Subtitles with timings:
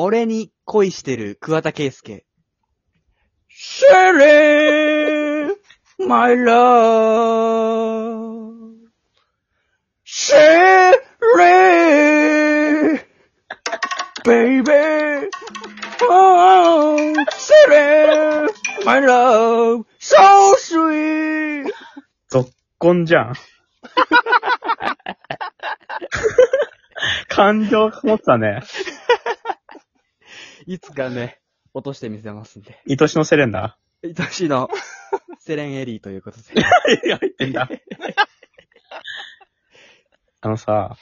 [0.00, 2.24] 俺に恋してる桑田佳祐。
[3.50, 3.96] Sherry,
[5.98, 7.26] my love.
[10.04, 10.94] Sherry,
[14.24, 15.30] baby.
[16.08, 18.48] Oh, Sherry,
[18.84, 21.72] my love, so sweet.
[22.28, 23.34] ぞっこんじゃん。
[27.28, 28.62] 感情こもってたね。
[30.68, 31.40] いつかね、
[31.72, 32.78] 落としてみせますんで。
[32.86, 34.68] 愛しのセレンダ愛しいの、
[35.38, 36.42] セレンエリーということで。
[36.42, 37.06] ー。
[37.06, 37.70] いや、入ってんだ？
[40.42, 40.98] あのさ、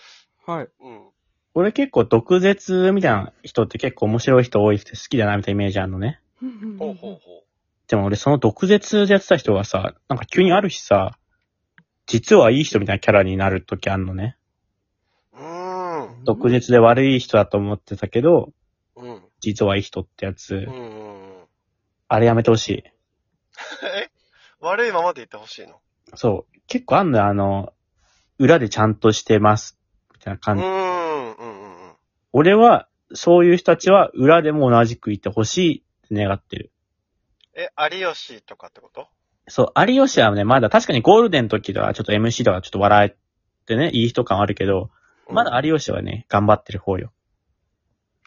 [0.47, 0.69] はい。
[0.80, 1.09] うん。
[1.55, 6.21] 俺結構毒舌みたいな人って結構面白い人多いって好きだなみたいなイメージあるのね。
[6.79, 7.43] ほうほうほ
[7.88, 11.19] でも俺その毒舌でやってた人がさ、なんか急にある日さ、
[12.07, 14.37] 実はいい人みたいなキャラになる時あんのね。
[15.33, 15.38] う。
[15.38, 16.24] うーん。
[16.24, 18.52] 毒舌で悪い人だと思ってたけど、
[18.95, 19.26] うん。
[19.41, 21.45] 実はいい人ってやつうん。
[22.09, 22.85] あれやめてほしい。
[23.85, 24.10] え？
[24.60, 25.80] 悪いままでいてほしいの？
[26.15, 26.60] そう。
[26.66, 27.73] 結構あんのよ、あの、
[28.38, 29.79] 裏でちゃんとしてます。
[30.15, 30.63] みたいなう感じ。
[30.63, 31.93] うんうんうん。
[32.33, 36.73] 俺は、そういう人たちは裏でも同じくいてほしいって願ってる。
[37.55, 39.09] え、有吉とかってこと？
[39.49, 43.16] そう、有吉はね、まだ確かにゴールデンの時とかちょっと MC とかちょっと笑え
[43.66, 44.91] てね、いい人感あるけど、
[45.29, 47.13] まだ有吉はね、頑張ってる方よ。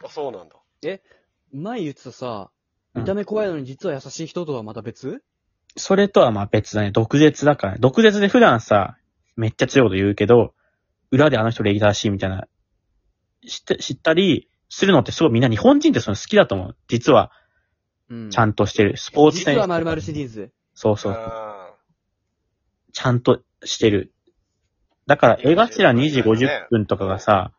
[0.04, 0.56] あ、そうなんだ。
[0.82, 2.52] 前言ってたさ、
[2.94, 5.22] うん見た目怖いのに実は優しい人とはまた別？
[5.78, 6.92] それとはまあ別だね。
[6.92, 7.80] 毒舌だからね。
[7.80, 8.98] 毒舌で普段さ、
[9.36, 10.56] めっちゃ強いこと言うけど、
[11.12, 12.48] 裏であの人礼儀正しいみたいな、
[13.48, 16.76] 知って、知ったりするのってすごいみんな日本人ってその好きだと思う。
[16.88, 17.32] 実は、
[18.10, 18.98] うんちゃんとしてる。
[18.98, 19.52] スポーツ選手。
[19.52, 20.52] 実は〇〇シリーズ。
[20.74, 21.14] そうそう。
[21.14, 21.76] あ
[22.92, 24.14] ちゃんとしてる。
[25.06, 27.52] だから、江頭2時50分とかがさ、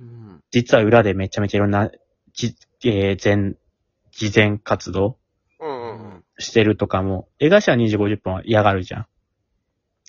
[0.00, 0.40] うん。
[0.50, 1.90] 実は裏でめちゃめちゃいろんな、
[2.32, 3.54] じ、えー、前、
[4.12, 6.24] 事前活動ーうんうんうん。
[6.38, 9.06] してるとかも、江頭2時50分は嫌がるじゃん。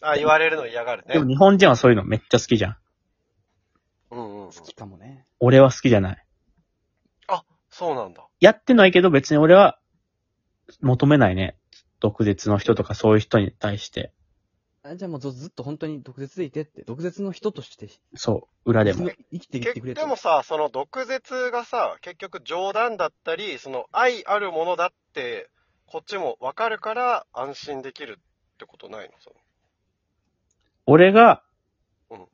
[0.01, 1.13] あ、言われるの嫌がるね。
[1.13, 2.77] でも日本人はそういうのめっちゃ好きじゃん。
[4.11, 4.51] うんうん。
[4.51, 5.25] 好きかもね。
[5.39, 6.25] 俺は好きじゃない。
[7.79, 8.27] そうなんだ。
[8.41, 9.79] やってないけど別に俺は
[10.81, 11.55] 求めないね。
[11.99, 14.11] 毒舌の人とかそういう人に対して。
[14.81, 17.90] あじゃあもうずずっと本当に毒舌でいてって、毒舌の人として。
[18.16, 19.09] そう、裏でも。
[19.31, 20.01] 生きていってくれて。
[20.01, 25.50] でもさ、その毒舌がさ、結局冗談だったり、その愛あるものだって、
[25.85, 28.19] こっちもわかるから安心できる
[28.53, 29.16] ってことないの？
[29.19, 29.35] その。
[30.85, 31.44] 俺が
[32.09, 32.25] うん、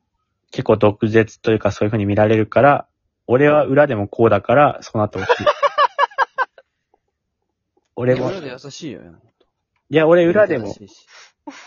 [0.50, 2.86] 結構毒舌というかそういう風に見られるから、
[3.26, 5.46] 俺は裏でもこうだから、そうなってほしい。
[7.96, 9.00] 俺も、裏で優しいよ。
[9.88, 10.68] いや、俺裏でも。
[10.68, 11.06] 優しいし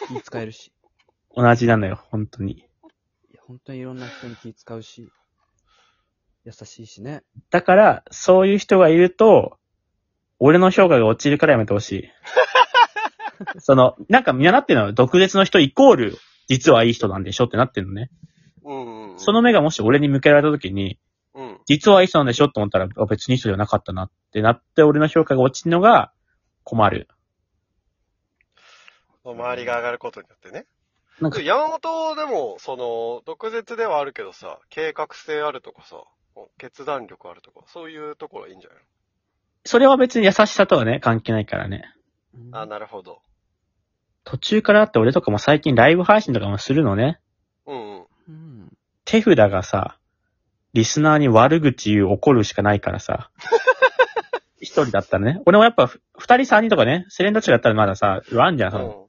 [0.07, 0.71] 気使えるし。
[1.35, 2.53] 同じなのよ、本当に。
[2.53, 2.63] い
[3.33, 5.11] や、本当にいろんな人に気使うし。
[6.45, 7.23] 優しいしね。
[7.51, 9.57] だから、そういう人がいると、
[10.39, 12.09] 俺の評価が落ちるからやめてほしい。
[13.59, 14.93] その、なんかみんななってるのよ。
[14.93, 18.09] 毒舌の人イコール、実はいい人なんでしょってなってるのね。
[18.63, 19.19] うんうんうん。
[19.19, 20.99] その目がもし俺に向けられた時に、
[21.35, 21.59] うん。
[21.65, 26.11] 実はいい人なんでしょって思ったら、あ別にいい人じゃなかったなってなって、俺の評価が落ちるのが
[26.63, 27.07] 困る。
[29.33, 30.65] 周りが上がることによってね。
[31.21, 36.03] なんか、山本でも、その、毒舌ではあるけどさ、計画性あるとかさ、
[36.57, 38.79] 決断力あるとか、そういうところはいいんじゃない
[39.65, 41.83] それは別に優しさとはね、関係ないからね。
[42.33, 43.21] のあ、なるほど。
[44.23, 47.19] 途中からあって俺とかも最近ライブ配信とかもするのね。
[47.65, 48.05] うんうん。
[48.29, 48.77] うん。
[49.05, 49.97] 手札がさ、
[50.73, 53.31] リスナーに悪口言う怒るしかないからさ。
[54.61, 55.41] 一人だったらね。
[55.45, 59.08] 俺もやっぱふ二人三人とかね、セレンダチだったらまださ、あんじゃん、その、うん。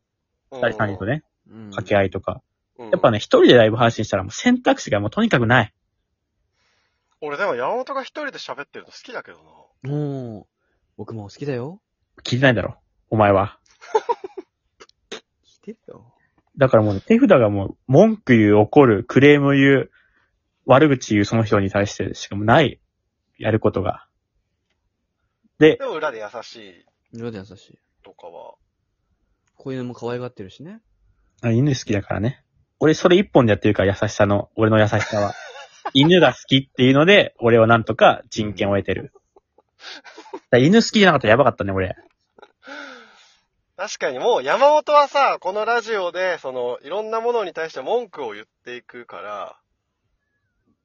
[0.50, 1.70] 二人三人とね、うん。
[1.70, 2.42] 掛け合いとか。
[2.78, 2.90] うん。
[2.90, 5.74] やっぱね、一人でライブ配信したらもう選択肢がもうとにかくない。
[7.20, 9.38] 俺でも山本が一人で喋ってるの好きだけど
[9.84, 9.90] な。
[9.90, 10.46] もう、
[10.96, 11.80] 僕も好きだよ。
[12.22, 12.76] 聞いてないだろ。
[13.10, 13.58] お前は。
[15.10, 16.14] 聞いてるよ。
[16.56, 19.90] だからもう、手札がもう、文句言う、怒る、クレーム言う、
[20.66, 22.80] 悪口言うその人に対してしかもない、
[23.38, 24.06] やることが。
[25.58, 27.78] で、でも裏で優しい裏で優しい。
[28.02, 28.54] とかは。
[29.60, 30.80] 子犬も可愛がってるしね。
[31.42, 32.42] あ犬好きだからね。
[32.78, 35.34] 俺それ一本でやってるから優しさの、俺の優しさは。
[35.92, 39.12] 犬が好きっていうので、俺はなんとか人権を得てる。
[40.32, 41.96] だから犬好きじゃなかったらやばかったね、俺。
[43.76, 49.56] 確かにもう山本はさ、このラジオで、その、いろんなものに対して文句を言っていくから、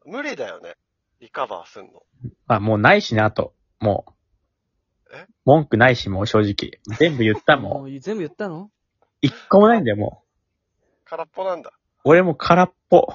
[0.05, 0.75] 無理だよね。
[1.19, 2.03] リカバーすんの。
[2.47, 3.53] あ、もうないしね、あと。
[3.79, 4.14] もう。
[5.15, 6.79] え文句ないし、もう正直。
[6.97, 7.71] 全部言ったもん。
[7.73, 8.69] もう全部言ったの？
[9.21, 10.25] 一個もないんだよ、もう。
[11.05, 11.71] 空っぽなんだ。
[12.03, 13.07] 俺も空っぽ。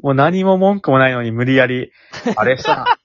[0.00, 1.90] もう何も文句もないのに無理やり、
[2.36, 2.84] あれさ、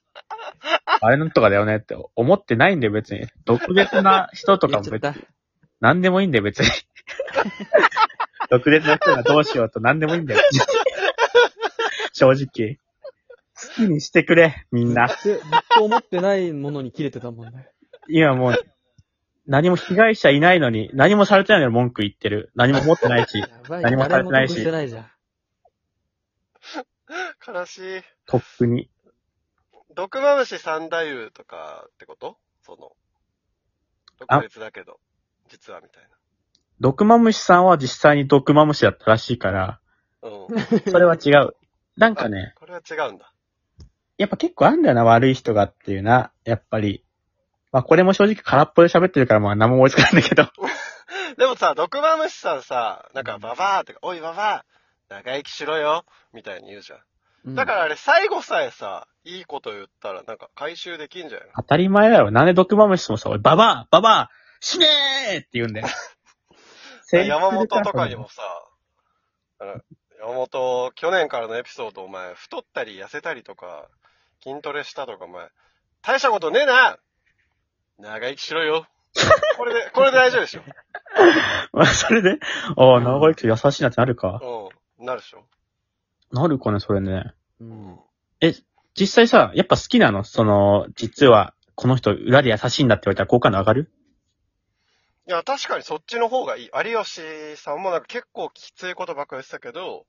[0.86, 3.28] あれなんとかだよねって思ってないんだよ、別に。
[3.46, 5.24] 毒舌な人とかも別に言っちゃっ。
[5.24, 5.32] た。
[5.80, 6.70] 何でもいいんだよ、別に。
[8.52, 10.42] 毒舌な人がどうしようと何でもいいんだよ。
[12.14, 12.78] 正直。
[13.62, 15.08] 好きにしてくれ、みんな。
[15.08, 17.70] ずっとずっと思ってないものに切れてたもんね。
[18.10, 18.56] 今もう、
[19.46, 22.52] 何も被害者いないのに、何もされてないのに文句言ってる。
[22.56, 23.84] 何も持ってないし、 やばい。
[23.84, 25.02] 何もされてないし誰も得してないじゃ
[27.54, 27.56] ん。
[27.56, 28.02] 悲しい。
[28.26, 28.90] トップに。
[29.94, 30.98] 毒マムシ三太
[31.28, 32.38] 夫とかってこと？
[32.64, 32.92] その、
[34.20, 35.00] 毒舌だけど、
[35.50, 36.04] 実はみたい
[36.82, 39.80] 毒マムシさんは実際に毒マムシだったらしいから、
[40.24, 40.30] な。
[40.30, 40.82] うん。
[40.92, 41.56] それは違う。
[41.96, 43.32] なんかね、これは違うんだ。
[44.22, 47.04] やっぱ結構あんだよな、悪い人がっていうな、やっぱり。
[47.72, 50.48] まあこれも正直空っぽで喋ってるからまあ何も思いつかないんだけど。
[51.38, 54.66] でもさ、毒マムシさんさ、なんかババアとか、おいババア、
[55.10, 57.00] 長生きしろよ、みたいに言うじゃん。
[57.46, 61.54] うんだからあれ最後さえさ、いいこと言ったらなんか回収できんじゃないの？
[61.56, 62.30] 当たり前だよ。
[62.30, 64.30] なんで毒マムシもさ、おい、ババアババア
[64.60, 65.88] 死ねーって言うんだよ。
[67.12, 68.44] 山本とかにもさ、
[70.20, 73.90] 山本、去年からのエピソードお前、太ったり痩せたりとか、
[74.44, 75.48] 筋トレしたとかお前、
[76.02, 76.98] 大したことねえな
[78.00, 78.88] 長生きしろよ。
[79.58, 80.62] これで、 これで大丈夫でしょ。
[81.74, 82.40] まあ、それで、
[82.76, 84.42] ああ、長生き優しいなってなるか。
[85.00, 85.06] うん。
[85.06, 85.46] なるでしょ。
[86.32, 87.34] なるかね、それね。
[87.60, 88.00] うん。
[88.94, 90.24] 実際さ、やっぱ好きなの？
[90.24, 93.92] その、実は、この人裏で優しいんだって言われたら好感度上がる？
[95.28, 96.70] いや、確かにそっちの方がいい。
[96.74, 100.06] 有吉さんもなんか結構きついことばっかり言ってたけど、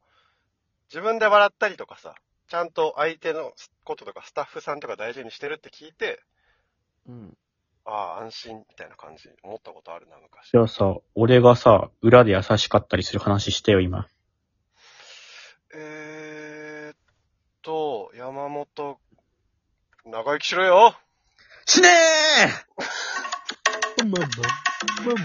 [0.88, 2.14] 自分で笑ったりとかさ、
[2.52, 6.20] ちゃんと相手のこととかスタッフさんとか大事にしてるって聞いて、
[7.08, 7.34] うん。
[7.86, 10.50] ああ、安心みたいな感じ、思ったことあるな、昔。
[10.50, 14.06] じゃあさ、俺がさ、裏で優しかったりする話してよ、今。
[15.74, 16.96] えーっ
[17.62, 18.98] と、山本、
[20.04, 20.94] 長生きしろよ
[21.64, 21.88] 死ね
[23.98, 25.16] えまんまん、まん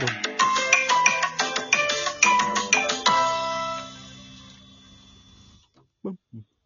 [6.05, 6.13] まん。
[6.13, 6.56] ん